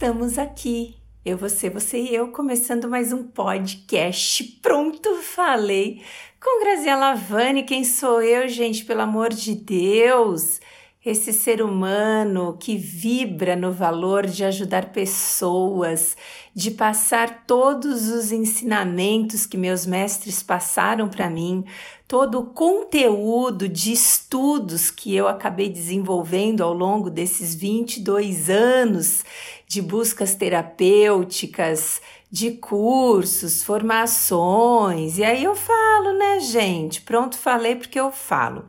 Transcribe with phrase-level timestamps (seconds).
[0.00, 0.96] estamos aqui.
[1.22, 4.42] Eu, você, você e eu, começando mais um podcast.
[4.62, 6.00] Pronto, falei.
[6.42, 8.82] Com Graziela Lavani, quem sou eu, gente?
[8.86, 10.58] Pelo amor de Deus!
[11.04, 16.16] Esse ser humano que vibra no valor de ajudar pessoas,
[16.54, 21.64] de passar todos os ensinamentos que meus mestres passaram para mim,
[22.08, 29.24] todo o conteúdo de estudos que eu acabei desenvolvendo ao longo desses 22 anos
[29.70, 35.16] de buscas terapêuticas, de cursos, formações.
[35.16, 37.00] E aí eu falo, né, gente?
[37.02, 38.64] Pronto, falei porque eu falo.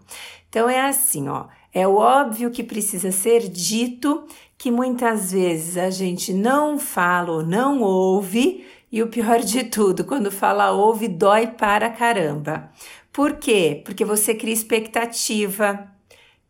[0.47, 1.45] Então é assim, ó.
[1.73, 7.81] É óbvio que precisa ser dito, que muitas vezes a gente não fala ou não
[7.81, 12.69] ouve, e o pior de tudo, quando fala ouve, dói para caramba.
[13.11, 13.81] Por quê?
[13.83, 15.91] Porque você cria expectativa,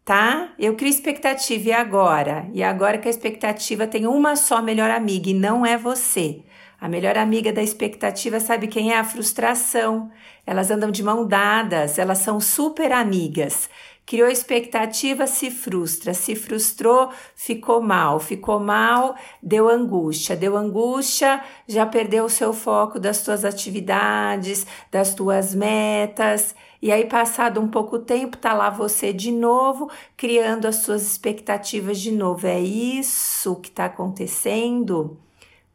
[0.05, 0.53] tá?
[0.57, 2.47] Eu crio expectativa e agora?
[2.53, 6.43] E agora que a expectativa tem uma só melhor amiga e não é você.
[6.79, 8.97] A melhor amiga da expectativa sabe quem é?
[8.97, 10.11] A frustração.
[10.45, 13.69] Elas andam de mão dadas, elas são super amigas.
[14.05, 21.85] Criou expectativa, se frustra, se frustrou, ficou mal, ficou mal, deu angústia, deu angústia, já
[21.85, 26.53] perdeu o seu foco das tuas atividades, das tuas metas.
[26.81, 31.99] E aí, passado um pouco tempo, tá lá você de novo, criando as suas expectativas
[31.99, 32.47] de novo.
[32.47, 35.17] É isso que está acontecendo?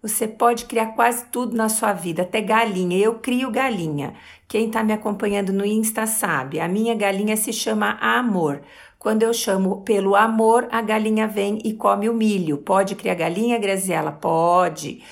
[0.03, 2.99] Você pode criar quase tudo na sua vida, até galinha.
[2.99, 4.15] Eu crio galinha.
[4.47, 6.61] Quem está me acompanhando no Insta sabe.
[6.61, 8.63] A minha galinha se chama Amor.
[8.99, 12.59] Quando eu chamo pelo amor, a galinha vem e come o milho.
[12.59, 14.11] Pode criar galinha, Graziela?
[14.11, 15.03] Pode.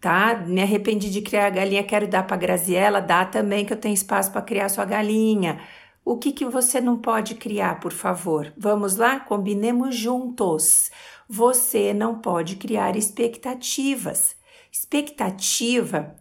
[0.00, 0.34] Tá?
[0.46, 4.32] Me arrependi de criar galinha, quero dar para Graziela, dá também que eu tenho espaço
[4.32, 5.60] para criar sua galinha.
[6.04, 8.52] O que que você não pode criar, por favor?
[8.56, 9.18] Vamos lá?
[9.20, 10.90] Combinemos juntos.
[11.28, 14.36] Você não pode criar expectativas.
[14.70, 16.14] Expectativa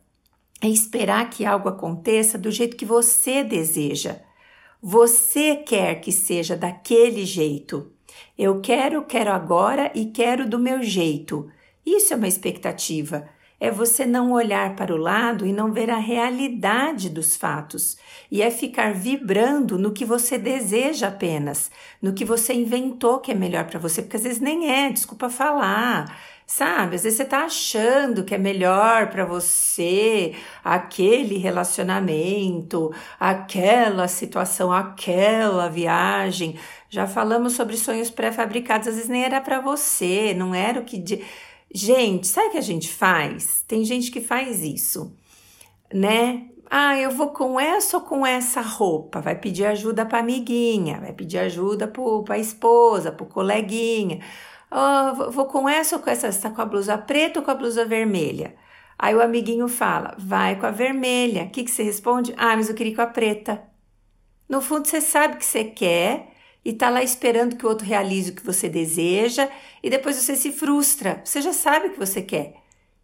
[0.62, 4.20] é esperar que algo aconteça do jeito que você deseja.
[4.82, 7.92] Você quer que seja daquele jeito.
[8.38, 11.52] Eu quero, quero agora e quero do meu jeito.
[11.86, 13.30] Isso é uma expectativa.
[13.66, 17.98] É você não olhar para o lado e não ver a realidade dos fatos.
[18.30, 23.34] E é ficar vibrando no que você deseja apenas, no que você inventou que é
[23.34, 26.16] melhor para você, porque às vezes nem é, desculpa falar.
[26.46, 34.72] Sabe, às vezes você está achando que é melhor para você aquele relacionamento, aquela situação,
[34.72, 36.56] aquela viagem.
[36.88, 41.00] Já falamos sobre sonhos pré-fabricados, às vezes nem era para você, não era o que.
[41.00, 41.24] De...
[41.74, 43.64] Gente, sabe o que a gente faz?
[43.68, 45.16] Tem gente que faz isso,
[45.94, 46.50] né?
[46.70, 49.22] Ah, eu vou com essa ou com essa roupa?
[49.22, 54.20] Vai pedir ajuda para amiguinha, vai pedir ajuda para a esposa, para o coleguinha.
[54.72, 56.32] Oh, vou com essa ou com essa?
[56.32, 58.56] Você tá com a blusa preta ou com a blusa vermelha?
[58.98, 61.44] Aí o amiguinho fala, vai com a vermelha.
[61.44, 62.34] O que, que você responde?
[62.38, 63.62] Ah, mas eu queria com a preta.
[64.50, 66.35] No fundo, você sabe o que você quer
[66.66, 69.48] e tá lá esperando que o outro realize o que você deseja
[69.84, 71.22] e depois você se frustra.
[71.24, 72.56] Você já sabe o que você quer.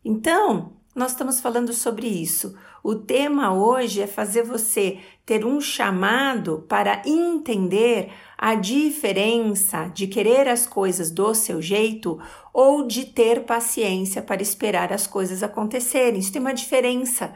[0.03, 2.57] Então, nós estamos falando sobre isso.
[2.83, 10.47] O tema hoje é fazer você ter um chamado para entender a diferença de querer
[10.47, 12.19] as coisas do seu jeito
[12.51, 16.19] ou de ter paciência para esperar as coisas acontecerem.
[16.19, 17.31] Isso tem uma diferença.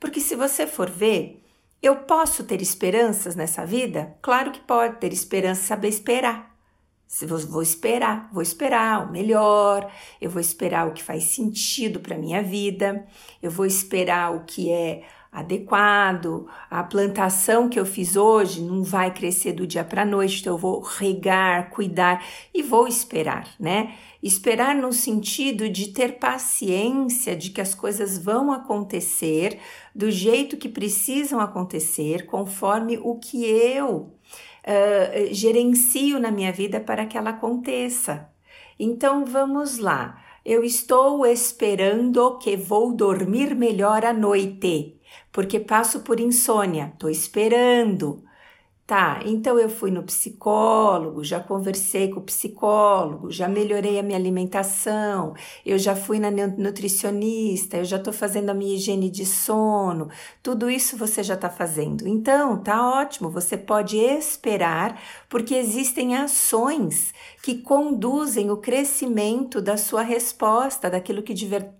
[0.00, 1.44] Porque se você for ver,
[1.82, 4.16] eu posso ter esperanças nessa vida?
[4.20, 6.56] Claro que pode ter esperança, saber esperar.
[7.06, 9.90] Se vou esperar, vou esperar o melhor,
[10.20, 13.06] eu vou esperar o que faz sentido para minha vida,
[13.42, 19.12] eu vou esperar o que é adequado, a plantação que eu fiz hoje não vai
[19.12, 22.24] crescer do dia para a noite, então eu vou regar, cuidar
[22.54, 23.94] e vou esperar, né?
[24.22, 29.58] Esperar no sentido de ter paciência de que as coisas vão acontecer
[29.94, 34.12] do jeito que precisam acontecer, conforme o que eu
[34.68, 38.28] uh, gerencio na minha vida para que ela aconteça.
[38.78, 40.22] Então vamos lá.
[40.44, 44.97] Eu estou esperando que vou dormir melhor à noite,
[45.32, 46.92] porque passo por insônia.
[46.94, 48.22] Estou esperando.
[48.88, 54.18] Tá, então eu fui no psicólogo, já conversei com o psicólogo, já melhorei a minha
[54.18, 55.34] alimentação,
[55.66, 60.08] eu já fui na nutricionista, eu já estou fazendo a minha higiene de sono,
[60.42, 62.08] tudo isso você já está fazendo.
[62.08, 67.12] Então, tá ótimo, você pode esperar, porque existem ações
[67.42, 71.77] que conduzem o crescimento da sua resposta, daquilo que de verdade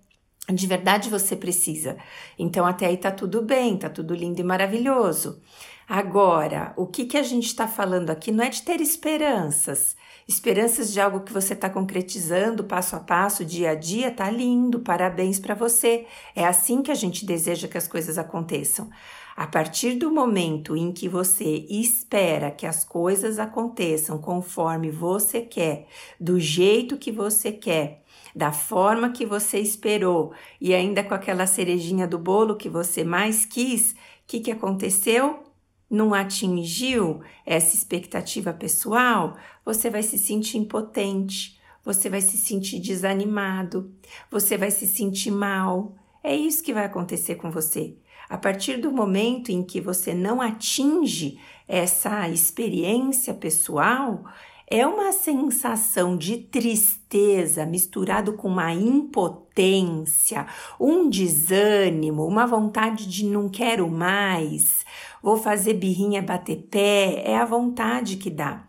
[0.53, 1.97] de verdade você precisa.
[2.39, 5.41] Então até aí tá tudo bem, tá tudo lindo e maravilhoso.
[5.89, 9.97] Agora, o que, que a gente está falando aqui não é de ter esperanças.
[10.29, 14.81] Esperanças de algo que você está concretizando passo a passo, dia a dia, tá lindo,
[14.81, 16.05] parabéns para você.
[16.37, 18.91] É assim que a gente deseja que as coisas aconteçam.
[19.35, 25.87] A partir do momento em que você espera que as coisas aconteçam conforme você quer,
[26.21, 28.03] do jeito que você quer,
[28.39, 33.45] da forma que você esperou e ainda com aquela cerejinha do bolo que você mais
[33.45, 33.97] quis, o
[34.29, 35.43] que, que aconteceu?
[35.91, 43.93] Não atingiu essa expectativa pessoal, você vai se sentir impotente, você vai se sentir desanimado,
[44.31, 45.97] você vai se sentir mal.
[46.23, 47.97] É isso que vai acontecer com você.
[48.29, 54.23] A partir do momento em que você não atinge essa experiência pessoal,
[54.71, 60.47] é uma sensação de tristeza misturado com uma impotência,
[60.79, 64.85] um desânimo, uma vontade de não quero mais,
[65.23, 68.68] vou fazer birrinha bater pé, é a vontade que dá.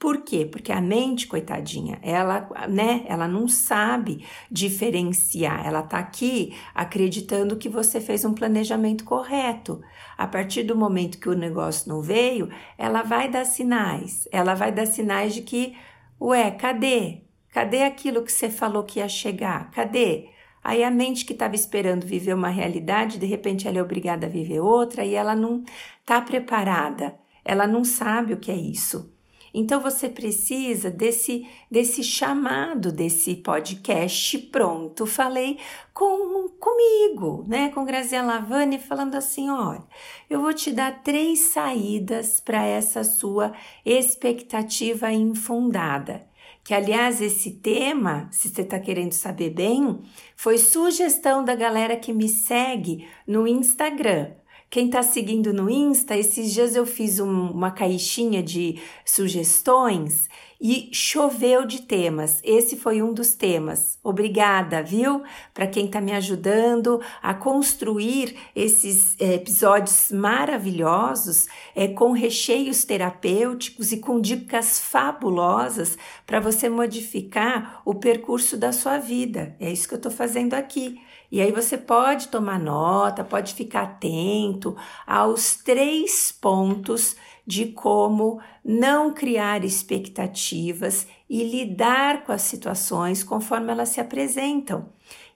[0.00, 0.46] Por quê?
[0.50, 5.66] Porque a mente, coitadinha, ela, né, ela não sabe diferenciar.
[5.66, 9.82] Ela tá aqui acreditando que você fez um planejamento correto.
[10.16, 12.48] A partir do momento que o negócio não veio,
[12.78, 14.26] ela vai dar sinais.
[14.32, 15.76] Ela vai dar sinais de que,
[16.18, 17.24] ué, cadê?
[17.50, 19.70] Cadê aquilo que você falou que ia chegar?
[19.70, 20.30] Cadê?
[20.64, 24.30] Aí a mente que estava esperando viver uma realidade, de repente ela é obrigada a
[24.30, 25.62] viver outra e ela não
[26.00, 27.18] está preparada.
[27.44, 29.19] Ela não sabe o que é isso.
[29.52, 35.06] Então você precisa desse desse chamado desse podcast pronto.
[35.06, 35.58] Falei
[35.92, 39.82] com comigo, né, com Graziela Lavani falando assim, olha,
[40.28, 43.52] eu vou te dar três saídas para essa sua
[43.84, 46.28] expectativa infundada.
[46.62, 50.00] Que aliás esse tema, se você está querendo saber bem,
[50.36, 54.32] foi sugestão da galera que me segue no Instagram.
[54.70, 60.28] Quem está seguindo no Insta, esses dias eu fiz um, uma caixinha de sugestões
[60.60, 62.40] e choveu de temas.
[62.44, 63.98] Esse foi um dos temas.
[64.00, 65.24] Obrigada, viu?
[65.52, 73.90] Para quem está me ajudando a construir esses é, episódios maravilhosos, é, com recheios terapêuticos
[73.90, 79.56] e com dicas fabulosas para você modificar o percurso da sua vida.
[79.58, 81.00] É isso que eu estou fazendo aqui.
[81.30, 87.16] E aí você pode tomar nota, pode ficar atento aos três pontos
[87.46, 94.88] de como não criar expectativas e lidar com as situações conforme elas se apresentam.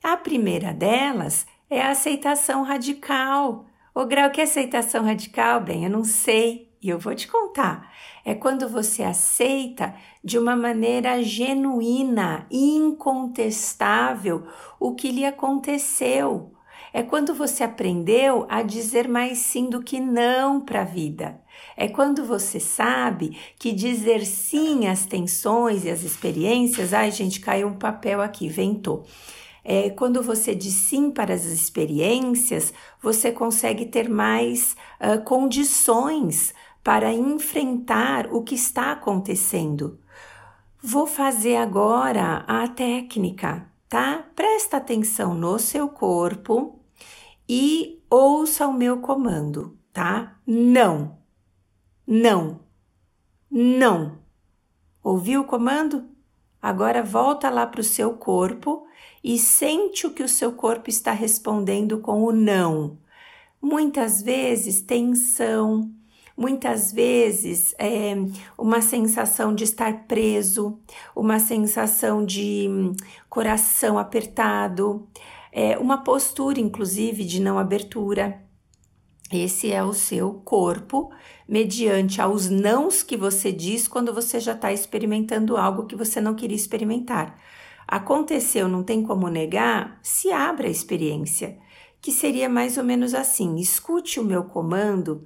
[0.02, 3.66] A primeira delas é a aceitação radical.
[3.94, 5.60] O grau que é aceitação radical?
[5.60, 7.90] Bem, eu não sei e eu vou te contar.
[8.22, 14.46] É quando você aceita de uma maneira genuína, incontestável,
[14.78, 16.52] o que lhe aconteceu.
[16.92, 21.40] É quando você aprendeu a dizer mais sim do que não para a vida.
[21.74, 26.92] É quando você sabe que dizer sim às tensões e às experiências.
[26.92, 29.06] Ai, gente, caiu um papel aqui, ventou.
[29.64, 36.52] É, quando você diz sim para as experiências, você consegue ter mais uh, condições
[36.84, 39.98] para enfrentar o que está acontecendo.
[40.82, 44.26] Vou fazer agora a técnica, tá?
[44.36, 46.78] Presta atenção no seu corpo
[47.48, 50.36] e ouça o meu comando, tá?
[50.46, 51.16] Não,
[52.06, 52.60] não,
[53.50, 54.18] não.
[55.02, 56.04] Ouviu o comando?
[56.60, 58.86] Agora volta lá para o seu corpo
[59.22, 62.98] e sente o que o seu corpo está respondendo com o não.
[63.60, 65.90] Muitas vezes tensão,
[66.36, 68.14] muitas vezes é
[68.58, 70.78] uma sensação de estar preso,
[71.14, 72.92] uma sensação de hum,
[73.28, 75.06] coração apertado,
[75.52, 78.42] é uma postura, inclusive, de não abertura.
[79.32, 81.10] Esse é o seu corpo,
[81.48, 86.34] mediante aos nãos que você diz quando você já está experimentando algo que você não
[86.34, 87.38] queria experimentar.
[87.86, 91.58] Aconteceu, não tem como negar, se abra a experiência,
[92.00, 95.24] que seria mais ou menos assim: escute o meu comando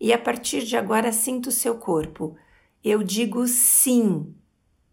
[0.00, 2.36] e a partir de agora sinta o seu corpo.
[2.82, 4.34] Eu digo sim,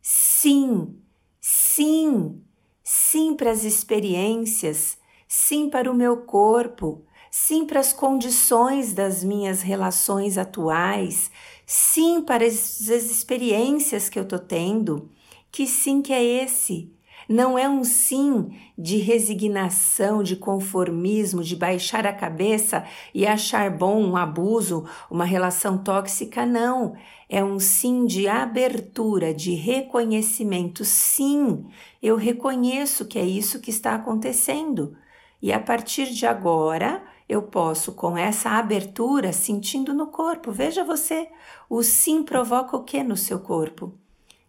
[0.02, 0.96] sim,
[1.40, 2.42] sim,
[2.84, 4.98] sim para as experiências,
[5.28, 11.32] sim para o meu corpo, sim para as condições das minhas relações atuais,
[11.66, 15.10] sim para as experiências que eu estou tendo.
[15.50, 16.92] Que sim que é esse?
[17.28, 24.02] Não é um sim de resignação, de conformismo, de baixar a cabeça e achar bom
[24.02, 26.96] um abuso, uma relação tóxica, não.
[27.30, 30.86] É um sim de abertura, de reconhecimento.
[30.86, 31.66] Sim,
[32.02, 34.96] eu reconheço que é isso que está acontecendo.
[35.42, 40.52] E a partir de agora, eu posso, com essa abertura, sentindo no corpo.
[40.52, 41.28] Veja você,
[41.70, 43.94] o sim provoca o que no seu corpo?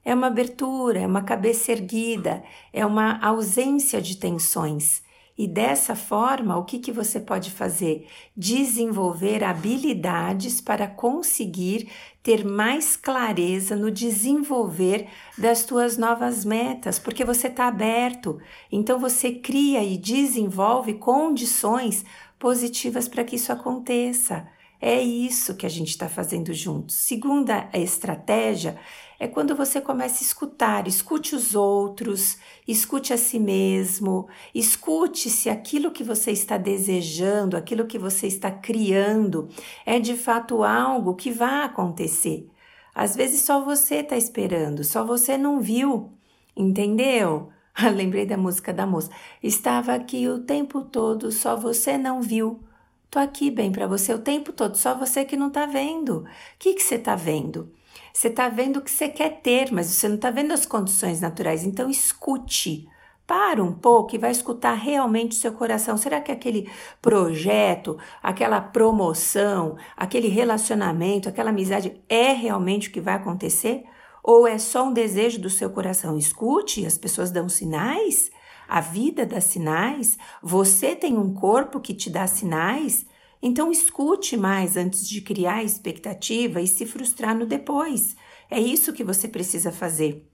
[0.09, 5.03] É uma abertura, é uma cabeça erguida, é uma ausência de tensões.
[5.37, 8.09] E dessa forma, o que, que você pode fazer?
[8.35, 11.91] Desenvolver habilidades para conseguir
[12.23, 18.41] ter mais clareza no desenvolver das tuas novas metas, porque você está aberto.
[18.73, 22.03] Então você cria e desenvolve condições
[22.39, 24.49] positivas para que isso aconteça.
[24.81, 26.95] É isso que a gente está fazendo juntos.
[26.95, 28.79] Segunda estratégia
[29.19, 35.51] é quando você começa a escutar, escute os outros, escute a si mesmo, escute se
[35.51, 39.49] aquilo que você está desejando, aquilo que você está criando,
[39.85, 42.49] é de fato algo que vai acontecer.
[42.95, 46.13] Às vezes só você está esperando, só você não viu,
[46.57, 47.49] entendeu?
[47.95, 49.11] Lembrei da música da moça.
[49.43, 52.61] Estava aqui o tempo todo, só você não viu.
[53.11, 56.19] Tô aqui bem para você o tempo todo, só você que não tá vendo.
[56.19, 56.27] O
[56.59, 57.73] que, que você tá vendo?
[58.13, 61.21] Você está vendo o que você quer ter, mas você não está vendo as condições
[61.21, 61.65] naturais.
[61.65, 62.87] Então, escute.
[63.27, 65.99] Para um pouco e vai escutar realmente o seu coração.
[65.99, 73.15] Será que aquele projeto, aquela promoção, aquele relacionamento, aquela amizade é realmente o que vai
[73.15, 73.85] acontecer?
[74.23, 76.17] Ou é só um desejo do seu coração?
[76.17, 78.31] Escute, as pessoas dão sinais,
[78.69, 83.07] a vida dá sinais, você tem um corpo que te dá sinais.
[83.41, 88.15] Então escute mais antes de criar expectativa e se frustrar no depois.
[88.51, 90.28] É isso que você precisa fazer.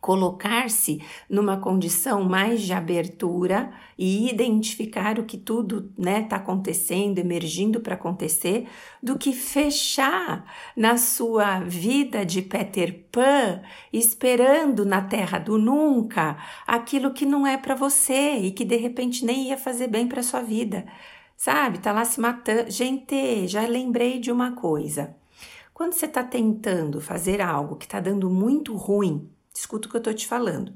[0.00, 7.18] Colocar-se numa condição mais de abertura e identificar o que tudo está né, tá acontecendo,
[7.18, 8.66] emergindo para acontecer,
[9.02, 10.44] do que fechar
[10.76, 13.60] na sua vida de Peter Pan,
[13.92, 16.36] esperando na terra do nunca
[16.66, 20.22] aquilo que não é para você e que de repente nem ia fazer bem para
[20.22, 20.86] sua vida
[21.38, 21.78] sabe?
[21.78, 22.70] Tá lá se matando.
[22.70, 25.16] Gente, já lembrei de uma coisa.
[25.72, 30.00] Quando você está tentando fazer algo que está dando muito ruim, escuta o que eu
[30.00, 30.72] estou te falando.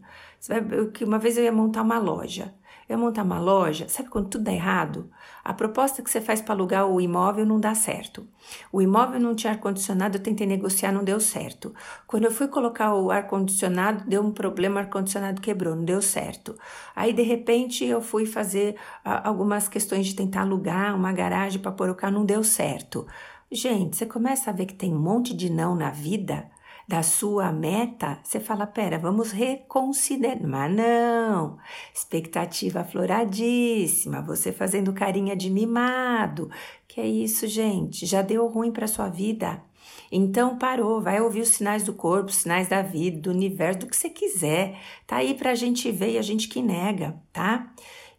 [1.07, 2.55] Uma vez eu ia montar uma loja.
[2.89, 5.09] Eu ia montar uma loja, sabe quando tudo dá errado?
[5.45, 8.27] A proposta que você faz para alugar o imóvel não dá certo.
[8.73, 11.73] O imóvel não tinha ar-condicionado, eu tentei negociar, não deu certo.
[12.09, 16.59] Quando eu fui colocar o ar-condicionado, deu um problema, o ar-condicionado quebrou, não deu certo.
[16.95, 21.89] Aí, de repente, eu fui fazer algumas questões de tentar alugar uma garagem para pôr
[21.89, 23.07] o carro, não deu certo.
[23.51, 26.51] Gente, você começa a ver que tem um monte de não na vida
[26.89, 30.43] da sua meta, você fala: pera, vamos reconsiderar.
[30.43, 31.59] Mas não,
[31.95, 36.51] expectativa afloradíssima, você fazendo carinha de mimado.
[36.87, 38.05] Que é isso, gente?
[38.05, 39.63] Já deu ruim para sua vida.
[40.11, 43.87] Então parou, vai ouvir os sinais do corpo, os sinais da vida, do universo, do
[43.87, 44.79] que você quiser.
[45.07, 47.73] Tá aí pra gente ver e a gente que nega, tá?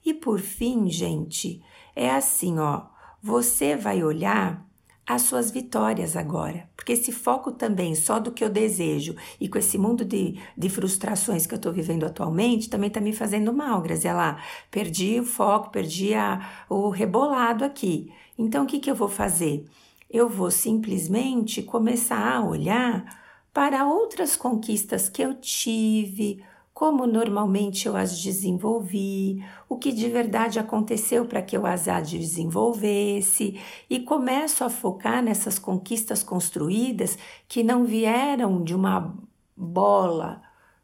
[0.03, 1.63] E por fim, gente,
[1.95, 2.87] é assim, ó,
[3.21, 4.65] você vai olhar
[5.05, 6.69] as suas vitórias agora.
[6.75, 10.69] Porque esse foco também só do que eu desejo e com esse mundo de, de
[10.69, 14.37] frustrações que eu estou vivendo atualmente também está me fazendo mal, Graziela.
[14.71, 18.11] Perdi o foco, perdi a, o rebolado aqui.
[18.37, 19.65] Então, o que, que eu vou fazer?
[20.09, 23.21] Eu vou simplesmente começar a olhar
[23.53, 26.43] para outras conquistas que eu tive,
[26.73, 33.59] como normalmente eu as desenvolvi, o que de verdade aconteceu para que eu as desenvolvesse,
[33.89, 39.15] e começo a focar nessas conquistas construídas que não vieram de uma
[39.55, 40.41] bola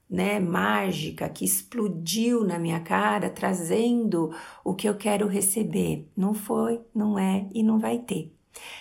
[0.09, 4.31] né, mágica que explodiu na minha cara, trazendo
[4.63, 6.07] o que eu quero receber.
[6.15, 8.33] Não foi, não é e não vai ter.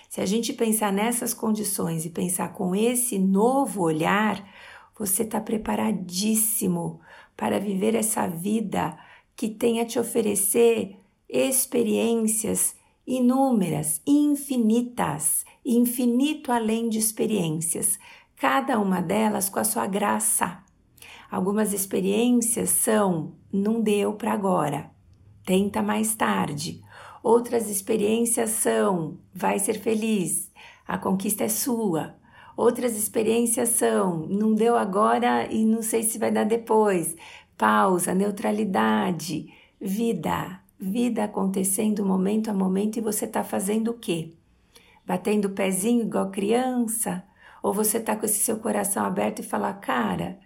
[0.08, 4.42] Se a gente pensar nessas condições e pensar com esse novo olhar,
[4.98, 7.00] você está preparadíssimo
[7.36, 8.98] para viver essa vida
[9.36, 10.96] que tem a te oferecer
[11.28, 12.74] experiências
[13.06, 17.98] inúmeras, infinitas, infinito além de experiências,
[18.36, 20.62] cada uma delas com a sua graça.
[21.30, 24.90] Algumas experiências são não deu para agora,
[25.44, 26.82] tenta mais tarde.
[27.22, 30.50] Outras experiências são vai ser feliz,
[30.86, 32.17] a conquista é sua.
[32.58, 37.14] Outras experiências são: não deu agora e não sei se vai dar depois.
[37.56, 39.46] Pausa, neutralidade,
[39.80, 44.32] vida, vida acontecendo momento a momento e você está fazendo o quê?
[45.06, 47.22] Batendo o pezinho igual criança?
[47.62, 50.40] Ou você está com esse seu coração aberto e fala, cara,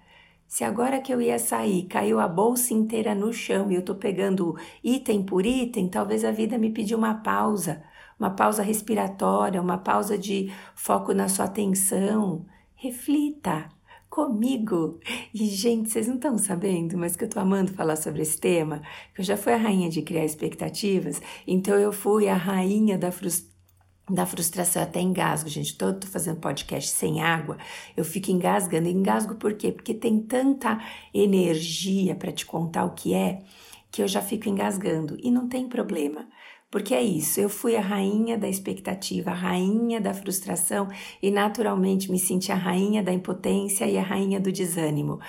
[0.47, 3.97] se agora que eu ia sair caiu a bolsa inteira no chão e eu estou
[3.97, 4.55] pegando
[4.85, 7.83] item por item, talvez a vida me pediu uma pausa
[8.23, 12.47] uma pausa respiratória, uma pausa de foco na sua atenção.
[12.77, 13.69] Reflita
[14.09, 15.01] comigo.
[15.35, 18.81] E, gente, vocês não estão sabendo, mas que eu tô amando falar sobre esse tema,
[19.13, 23.11] que eu já fui a rainha de criar expectativas, então eu fui a rainha da
[23.11, 23.51] frustração
[24.11, 25.79] da frustração até engasgo, gente.
[25.79, 27.57] Todo tô fazendo podcast sem água,
[27.97, 28.89] eu fico engasgando.
[28.89, 29.71] Engasgo por quê?
[29.71, 30.79] Porque tem tanta
[31.15, 33.43] energia para te contar o que é
[33.93, 36.27] que eu já fico engasgando e não tem problema.
[36.73, 40.89] Porque é isso, eu fui a rainha da expectativa, a rainha da frustração
[41.23, 45.21] e naturalmente me senti a rainha da impotência e a rainha do desânimo.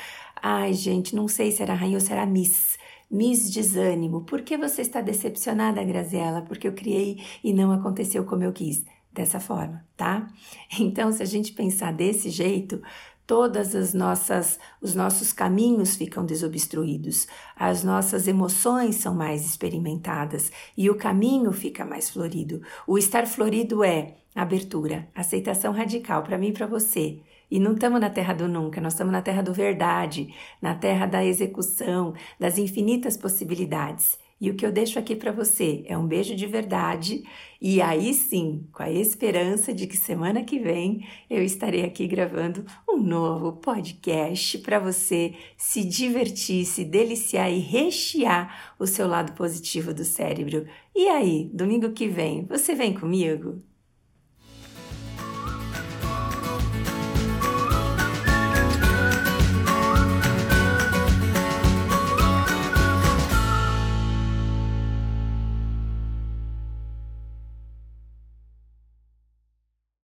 [0.42, 2.80] Ai, gente, não sei se era rainha ou se era miss.
[3.12, 4.22] Miss Desânimo.
[4.22, 6.42] Por que você está decepcionada, Graziela?
[6.42, 8.86] Porque eu criei e não aconteceu como eu quis.
[9.12, 10.28] Dessa forma, tá?
[10.80, 12.82] Então, se a gente pensar desse jeito,
[13.26, 20.90] todas as nossas os nossos caminhos ficam desobstruídos, as nossas emoções são mais experimentadas e
[20.90, 22.62] o caminho fica mais florido.
[22.88, 27.20] O estar florido é abertura, aceitação radical para mim e para você.
[27.50, 31.06] E não estamos na terra do nunca, nós estamos na terra do verdade, na terra
[31.06, 34.18] da execução, das infinitas possibilidades.
[34.44, 37.24] E o que eu deixo aqui para você é um beijo de verdade.
[37.62, 42.66] E aí sim, com a esperança de que semana que vem eu estarei aqui gravando
[42.86, 49.94] um novo podcast para você se divertir, se deliciar e rechear o seu lado positivo
[49.94, 50.68] do cérebro.
[50.94, 53.64] E aí, domingo que vem, você vem comigo?